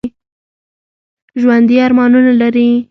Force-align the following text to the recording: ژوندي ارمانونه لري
ژوندي 1.41 1.75
ارمانونه 1.85 2.31
لري 2.41 2.67